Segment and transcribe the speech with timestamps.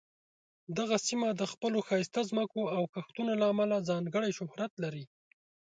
[0.77, 5.05] دغه سیمه د خپلو ښایسته ځمکو او کښتونو له امله ځانګړې شهرت لري.